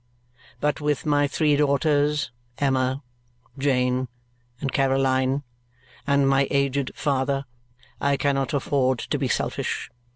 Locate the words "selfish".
9.27-9.91